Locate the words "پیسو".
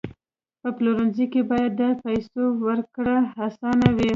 2.03-2.43